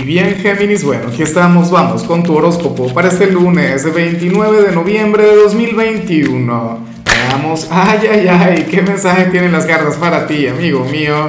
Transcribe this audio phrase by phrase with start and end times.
[0.00, 4.72] Y bien, Géminis, bueno, aquí estamos, vamos con tu horóscopo para este lunes 29 de
[4.72, 6.78] noviembre de 2021.
[7.04, 11.28] Veamos, ay, ay, ay, qué mensaje tienen las cartas para ti, amigo mío.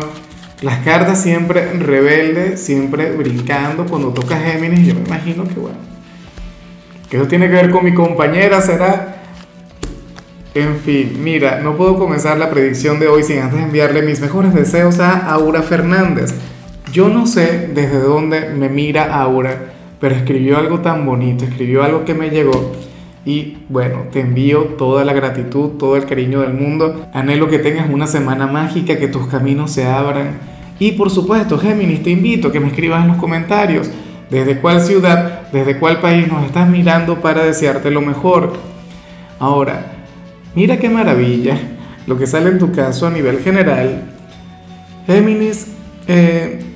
[0.62, 5.78] Las cartas siempre rebeldes, siempre brincando cuando toca Géminis, yo me imagino que bueno,
[7.10, 9.16] que eso tiene que ver con mi compañera, será...
[10.54, 14.54] En fin, mira, no puedo comenzar la predicción de hoy sin antes enviarle mis mejores
[14.54, 16.34] deseos a Aura Fernández.
[16.92, 22.04] Yo no sé desde dónde me mira Aura, pero escribió algo tan bonito, escribió algo
[22.04, 22.72] que me llegó.
[23.26, 27.08] Y bueno, te envío toda la gratitud, todo el cariño del mundo.
[27.14, 30.40] Anhelo que tengas una semana mágica, que tus caminos se abran.
[30.80, 33.92] Y por supuesto, Géminis, te invito a que me escribas en los comentarios
[34.30, 38.54] desde cuál ciudad, desde cuál país nos estás mirando para desearte lo mejor.
[39.38, 39.92] Ahora,
[40.56, 41.58] mira qué maravilla
[42.08, 44.04] lo que sale en tu caso a nivel general.
[45.06, 45.68] Géminis,
[46.08, 46.69] eh,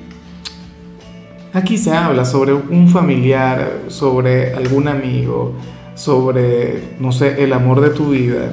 [1.53, 5.53] Aquí se habla sobre un familiar, sobre algún amigo,
[5.93, 8.51] sobre, no sé, el amor de tu vida.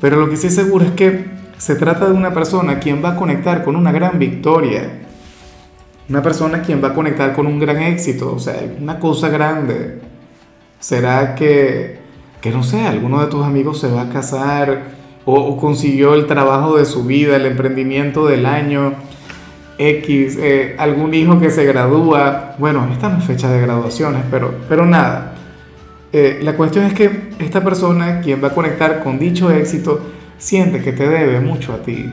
[0.00, 1.26] Pero lo que sí seguro es que
[1.58, 4.90] se trata de una persona quien va a conectar con una gran victoria.
[6.08, 10.00] Una persona quien va a conectar con un gran éxito, o sea, una cosa grande.
[10.80, 11.98] ¿Será que,
[12.40, 14.92] que no sé, alguno de tus amigos se va a casar
[15.26, 18.94] o, o consiguió el trabajo de su vida, el emprendimiento del año?
[19.78, 22.56] X, eh, algún hijo que se gradúa.
[22.58, 25.34] Bueno, esta no es fecha de graduaciones, pero, pero nada.
[26.12, 30.00] Eh, la cuestión es que esta persona, quien va a conectar con dicho éxito,
[30.38, 32.10] siente que te debe mucho a ti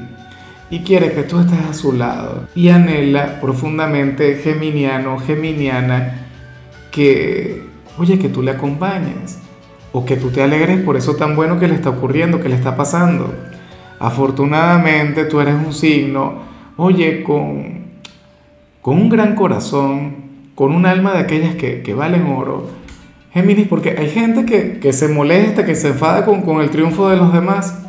[0.69, 6.27] y quiere que tú estés a su lado y anhela profundamente, geminiano, geminiana,
[6.91, 7.63] que,
[7.97, 9.39] oye, que tú le acompañes
[9.91, 12.55] o que tú te alegres por eso tan bueno que le está ocurriendo, que le
[12.55, 13.33] está pasando.
[13.99, 17.85] Afortunadamente tú eres un signo oye, con,
[18.81, 20.15] con un gran corazón,
[20.55, 22.69] con un alma de aquellas que, que valen oro.
[23.33, 27.09] Géminis, porque hay gente que, que se molesta, que se enfada con, con, el triunfo
[27.09, 27.79] de los demás,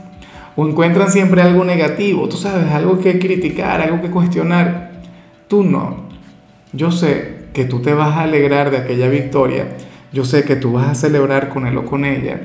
[0.57, 5.03] o encuentran siempre algo negativo, tú sabes, algo que criticar, algo que cuestionar.
[5.49, 6.07] Tú no.
[6.73, 9.77] Yo sé que tú te vas a alegrar de aquella victoria,
[10.13, 12.41] yo sé que tú vas a celebrar con él o con ella,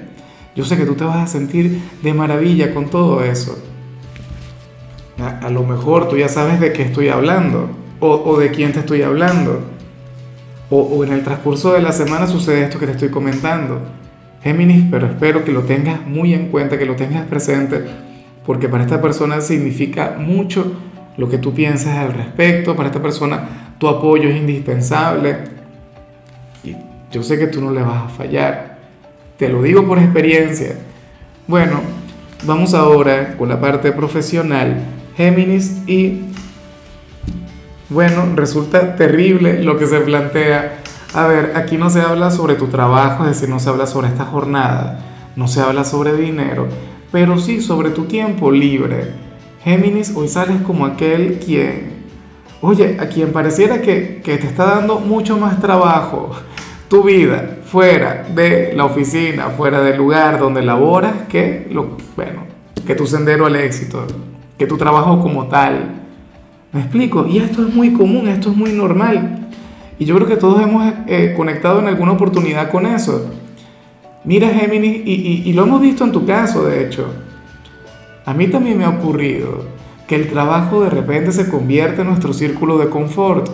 [0.55, 3.57] yo sé que tú te vas a sentir de maravilla con todo eso.
[5.19, 9.01] A, lo mejor tú ya sabes de qué estoy hablando o, de quién te estoy
[9.03, 9.61] hablando.
[10.69, 13.79] O, o, en el transcurso de la semana sucede esto que te estoy comentando.
[14.41, 17.85] Géminis, pero espero que lo tengas muy en cuenta, que lo tengas presente,
[18.45, 20.73] porque para esta persona significa mucho
[21.17, 25.37] lo que tú piensas al respecto, para esta persona tu apoyo es indispensable.
[26.63, 26.75] Y
[27.11, 28.77] yo sé que tú no le vas a fallar.
[29.37, 30.75] Te lo digo por experiencia.
[31.47, 31.81] Bueno,
[32.43, 36.21] vamos ahora con la parte profesional Géminis y
[37.89, 40.79] bueno, resulta terrible lo que se plantea.
[41.13, 44.07] A ver, aquí no se habla sobre tu trabajo, es decir, no se habla sobre
[44.07, 44.99] esta jornada,
[45.35, 46.67] no se habla sobre dinero,
[47.11, 49.11] pero sí sobre tu tiempo libre.
[49.63, 52.05] Géminis, hoy sales como aquel quien,
[52.61, 56.31] oye, a quien pareciera que, que te está dando mucho más trabajo
[56.87, 62.43] tu vida fuera de la oficina, fuera del lugar donde laboras, que, lo, bueno,
[62.85, 64.05] que tu sendero al éxito
[64.61, 65.89] que tu trabajo como tal.
[66.71, 67.25] ¿Me explico?
[67.25, 69.49] Y esto es muy común, esto es muy normal.
[69.97, 73.31] Y yo creo que todos hemos eh, conectado en alguna oportunidad con eso.
[74.23, 77.07] Mira Géminis, y, lo hemos visto en tu caso, de hecho.
[78.23, 79.65] A mí también me ha ocurrido
[80.07, 83.49] que el trabajo de repente se convierte en nuestro círculo de confort.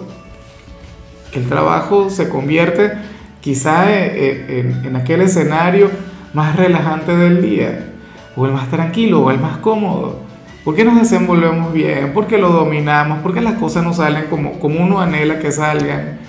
[1.32, 2.92] Que el trabajo se convierte
[3.40, 5.90] quizá eh, eh, en, en aquel escenario
[6.34, 7.94] más relajante del día,
[8.36, 10.28] o el más tranquilo, o el más cómodo.
[10.68, 12.12] ¿Por qué nos desenvolvemos bien?
[12.12, 13.20] ¿Por qué lo dominamos?
[13.20, 16.20] ¿Por qué las cosas no salen como, como uno anhela que salgan?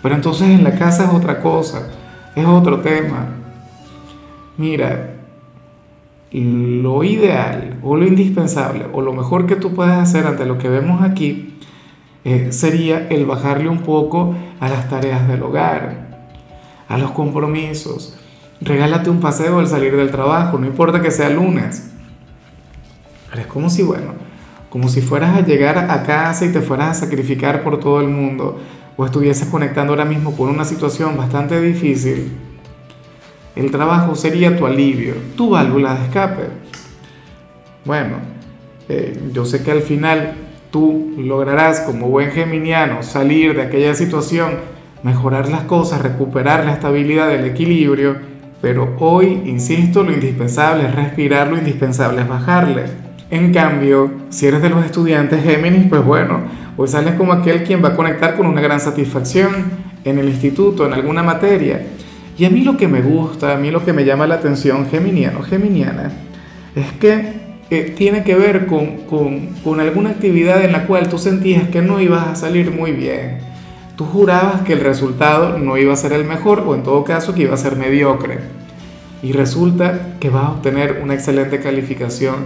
[0.00, 1.88] Pero entonces en la casa es otra cosa,
[2.36, 3.26] es otro tema.
[4.56, 5.14] Mira,
[6.30, 10.68] lo ideal o lo indispensable o lo mejor que tú puedes hacer ante lo que
[10.68, 11.58] vemos aquí
[12.24, 16.22] eh, sería el bajarle un poco a las tareas del hogar,
[16.88, 18.16] a los compromisos.
[18.60, 21.87] Regálate un paseo al salir del trabajo, no importa que sea lunes
[23.36, 24.14] es como si, bueno,
[24.70, 28.08] como si fueras a llegar a casa y te fueras a sacrificar por todo el
[28.08, 28.58] mundo
[28.96, 32.32] o estuvieses conectando ahora mismo con una situación bastante difícil.
[33.54, 36.42] El trabajo sería tu alivio, tu válvula de escape.
[37.84, 38.16] Bueno,
[38.88, 40.34] eh, yo sé que al final
[40.70, 44.56] tú lograrás como buen geminiano salir de aquella situación,
[45.02, 48.16] mejorar las cosas, recuperar la estabilidad, el equilibrio,
[48.60, 53.07] pero hoy, insisto, lo indispensable es respirar, lo indispensable es bajarle.
[53.30, 56.44] En cambio, si eres de los estudiantes Géminis, pues bueno,
[56.80, 59.50] Hoy sales como aquel quien va a conectar con una gran satisfacción
[60.04, 61.84] en el instituto, en alguna materia.
[62.38, 64.86] Y a mí lo que me gusta, a mí lo que me llama la atención,
[64.88, 66.12] geminiano, geminiana,
[66.76, 67.32] es que
[67.70, 71.82] eh, tiene que ver con, con, con alguna actividad en la cual tú sentías que
[71.82, 73.38] no ibas a salir muy bien.
[73.96, 77.34] Tú jurabas que el resultado no iba a ser el mejor o en todo caso
[77.34, 78.38] que iba a ser mediocre.
[79.20, 82.36] Y resulta que vas a obtener una excelente calificación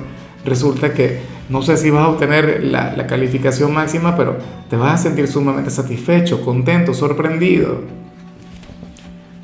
[0.45, 4.39] resulta que no sé si vas a obtener la, calificación máxima, pero
[4.71, 7.81] te vas a sentir sumamente satisfecho, contento, sorprendido.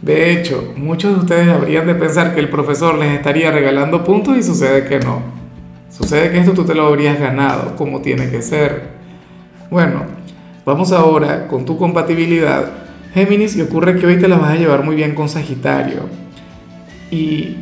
[0.00, 4.36] De hecho, muchos de ustedes habrían de pensar que el profesor les estaría regalando puntos
[4.36, 5.20] y sucede que no.
[5.90, 8.88] Sucede que esto tú te lo habrías ganado, como tiene que ser.
[9.70, 10.04] Bueno,
[10.64, 12.70] vamos ahora con tu compatibilidad.
[13.12, 16.02] Géminis, y ocurre que hoy te la vas a llevar muy bien con Sagitario.
[17.10, 17.56] Y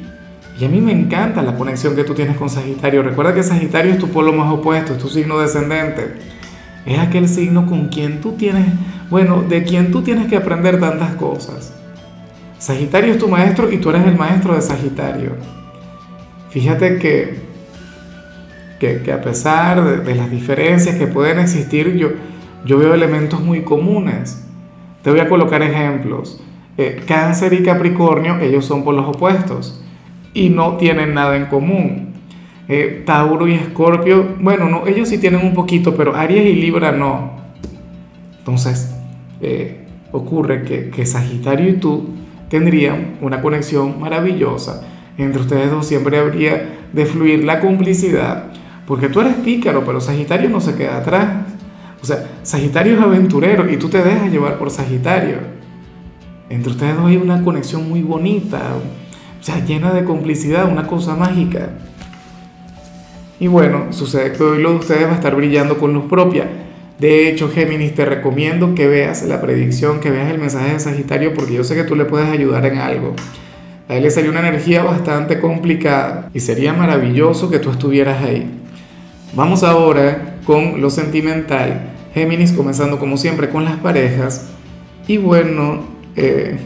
[0.59, 3.03] y a mí me encanta la conexión que tú tienes con Sagitario.
[3.03, 6.15] Recuerda que Sagitario es tu polo más opuesto, es tu signo descendente.
[6.87, 8.65] Es aquel signo con quien tú tienes,
[9.11, 11.75] bueno, de quien tú tienes que aprender tantas cosas.
[12.59, 15.33] Sagitario es tu maestro y tú eres el maestro de Sagitario.
[16.49, 17.39] Fíjate que,
[18.81, 22.13] que, a pesar de, las diferencias que pueden existir, yo,
[22.65, 24.47] yo veo elementos muy comunes.
[25.03, 26.41] Te voy a colocar ejemplos.
[26.79, 29.83] Eh, cáncer y Capricornio, ellos son polos opuestos
[30.37, 32.13] y no tienen nada en común.
[32.69, 36.93] Eh, Tauro y Escorpio, bueno, no, ellos sí tienen un poquito, pero Aries y Libra
[36.93, 37.31] no.
[38.39, 38.95] Entonces,
[39.41, 42.11] eh, ocurre que, que Sagitario y tú
[42.51, 44.83] tendrían una conexión maravillosa.
[45.17, 48.53] Entre ustedes dos siempre habría de fluir la complicidad,
[48.87, 51.47] porque tú eres pícaro, pero Sagitario no se queda atrás.
[52.03, 55.39] O sea, Sagitario es aventurero y tú te dejas llevar por Sagitario.
[56.51, 58.61] Entre ustedes dos hay una conexión muy bonita,
[59.41, 61.71] sea, llena de complicidad, una cosa mágica.
[63.39, 66.49] Y bueno, sucede que hoy lo de ustedes va a estar brillando con luz propia.
[66.99, 71.35] De hecho, Géminis, te recomiendo que veas la predicción, que veas el mensaje de Sagitario,
[71.35, 73.15] porque yo sé que tú le puedes ayudar en algo.
[73.89, 78.51] A él le salió una energía bastante complicada y sería maravilloso que tú estuvieras ahí.
[79.35, 81.93] Vamos ahora con lo sentimental.
[82.15, 84.49] Géminis, comenzando como siempre con las parejas.
[85.07, 85.85] Y bueno,
[86.17, 86.57] eh,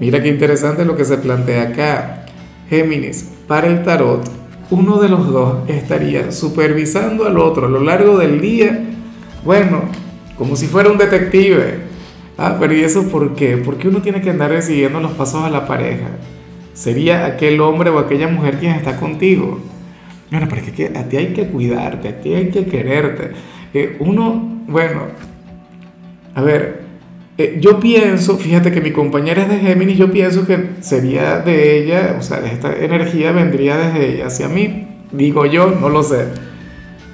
[0.00, 2.26] Mira qué interesante lo que se plantea acá.
[2.68, 4.22] Géminis, para el tarot,
[4.70, 8.84] uno de los dos estaría supervisando al otro a lo largo del día,
[9.44, 9.82] bueno,
[10.36, 11.80] como si fuera un detective.
[12.36, 13.56] Ah, pero ¿y eso por qué?
[13.56, 16.08] Porque uno tiene que andar siguiendo los pasos a la pareja.
[16.74, 19.58] Sería aquel hombre o aquella mujer quien está contigo.
[20.30, 23.32] Bueno, pero es que a ti hay que cuidarte, a ti hay que quererte.
[23.74, 25.02] Eh, uno, bueno,
[26.34, 26.87] a ver,
[27.40, 31.78] eh, yo pienso, fíjate que mi compañera es de Géminis, yo pienso que sería de
[31.78, 34.88] ella, o sea, esta energía vendría desde ella hacia mí.
[35.12, 36.26] Digo yo, no lo sé.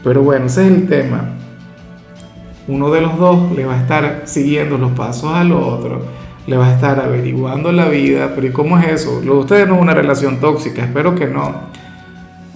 [0.02, 1.34] Pero bueno, ese es el tema.
[2.66, 6.06] Uno de los dos le va a estar siguiendo los pasos al otro,
[6.46, 9.20] le va a estar averiguando la vida, pero ¿y cómo es eso?
[9.22, 11.54] Lo de ustedes no es una relación tóxica, espero que no.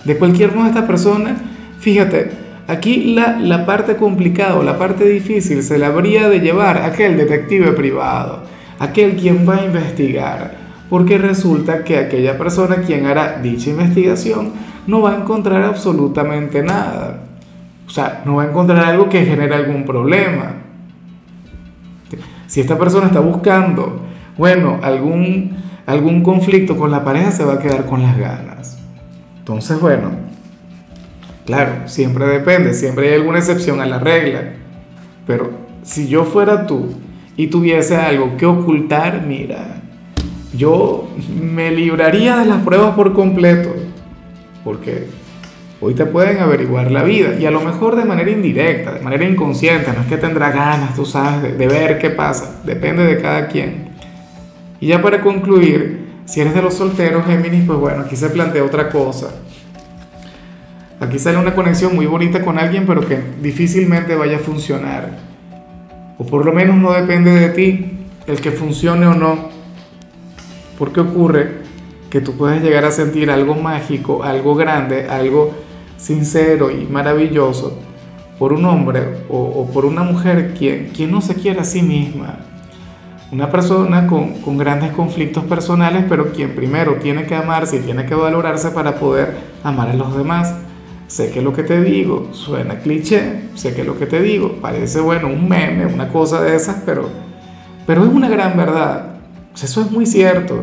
[0.05, 1.37] De cualquier modo, esta persona,
[1.81, 2.31] fíjate,
[2.69, 8.43] Aquí la, parte complicada la parte difícil se la habría de llevar aquel detective privado,
[8.79, 10.55] aquel quien va a investigar,
[10.91, 14.53] porque resulta que aquella persona quien hará dicha investigación
[14.87, 17.23] no va a encontrar absolutamente nada.
[17.87, 20.57] O sea, no va a encontrar algo que genere algún problema.
[22.49, 24.03] Si esta persona está buscando,
[24.37, 25.57] bueno, algún,
[25.87, 28.79] algún conflicto con la pareja, se va a quedar con las ganas.
[29.39, 30.28] Entonces, bueno,
[31.49, 34.53] Claro, siempre depende, siempre hay alguna excepción a la regla.
[35.27, 35.51] Pero
[35.83, 36.91] si yo fuera tú
[37.39, 39.81] y tuviese algo que ocultar, mira,
[40.53, 41.09] yo
[41.41, 43.75] me libraría de las pruebas por completo.
[44.63, 45.07] Porque
[45.81, 49.25] hoy te pueden averiguar la vida y a lo mejor de manera indirecta, de manera
[49.25, 53.49] inconsciente, no es que tendrá ganas, tú sabes, de, ver qué pasa, depende de cada
[53.49, 53.89] quien.
[54.81, 58.63] Y ya para concluir, si eres de los solteros, Géminis, pues bueno, aquí se plantea
[58.63, 59.29] otra cosa.
[61.01, 65.11] Aquí sale una conexión muy bonita con alguien, pero que difícilmente vaya a funcionar.
[66.19, 67.93] O por lo menos no depende de ti
[68.27, 69.49] el que funcione o no.
[70.77, 71.59] Porque ocurre
[72.11, 75.55] que tú puedes llegar a sentir algo mágico, algo grande, algo
[75.97, 77.79] sincero y maravilloso
[78.39, 82.39] por un hombre o, por una mujer quien, quien no se quiere a sí misma.
[83.31, 88.07] Una persona con, con, grandes conflictos personales, pero quien primero tiene que amarse y tiene
[88.07, 90.55] que valorarse para poder amar a los demás.
[91.09, 95.01] Sé que lo que te digo suena cliché, sé que lo que te digo parece,
[95.01, 97.09] bueno, un meme, una cosa de esas, pero,
[97.87, 99.17] pero es una gran verdad.
[99.55, 100.63] eso es muy cierto.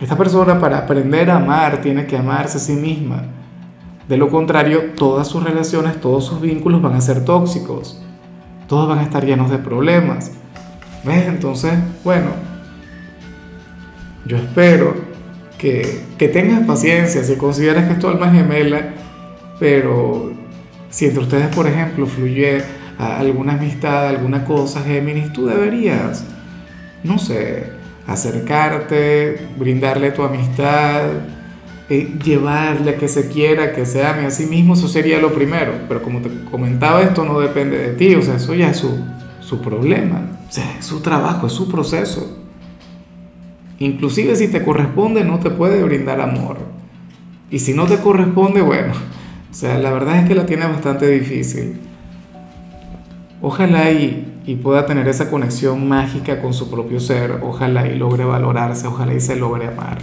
[0.00, 3.24] Esta persona para aprender a amar tiene que amarse a sí misma.
[4.08, 8.02] De lo contrario, todas sus relaciones, todos sus vínculos van a ser tóxicos.
[8.66, 10.32] Todos van a estar llenos de problemas.
[11.04, 11.26] ¿Ves?
[11.26, 12.30] Entonces, bueno,
[14.24, 15.09] yo espero
[15.60, 18.94] que, tengas paciencia si consideras que es tu alma gemela,
[19.58, 20.32] pero
[20.88, 22.62] si entre ustedes, por ejemplo, fluye
[22.98, 26.24] alguna amistad, alguna cosa, Géminis, tú deberías,
[27.04, 27.64] no sé,
[28.06, 31.02] acercarte, brindarle tu amistad,
[31.90, 35.72] eh, llevarle que se quiera, que se ame a sí mismo, eso sería lo primero.
[35.88, 38.98] Pero como te comentaba, esto no depende de ti, o sea, eso ya es su,
[39.40, 42.39] su problema, o sea, es su trabajo, es su proceso.
[43.80, 46.58] Inclusive si te corresponde, no te puede brindar amor.
[47.50, 48.92] Y si no te corresponde, bueno,
[49.50, 51.80] o sea, la verdad es que la tiene bastante difícil.
[53.40, 58.24] Ojalá y, y, pueda tener esa conexión mágica con su propio ser, ojalá y logre
[58.24, 59.96] valorarse, ojalá y se logre amar.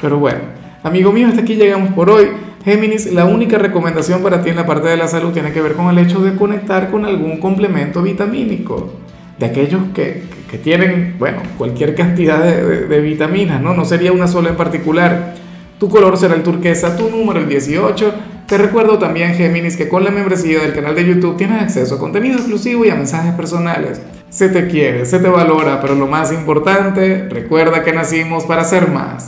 [0.00, 0.38] Pero bueno,
[0.84, 2.28] amigo mío, hasta aquí llegamos por hoy.
[2.64, 5.74] Géminis, la única recomendación para ti en la parte de la salud tiene que ver
[5.74, 8.92] con el hecho de conectar con algún complemento vitamínico,
[9.38, 13.74] de aquellos que, que tienen, bueno, cualquier cantidad de, de, vitaminas, ¿no?
[13.74, 15.34] No sería una sola en particular.
[15.78, 18.14] Tu color será el turquesa, tu número el 18
[18.46, 21.98] te recuerdo también, Géminis, que con la membresía del canal de YouTube tienes acceso a
[21.98, 24.00] contenido exclusivo y a mensajes personales.
[24.30, 28.88] Se te quiere, se te valora, pero lo más importante, recuerda que nacimos para ser
[28.88, 29.24] más.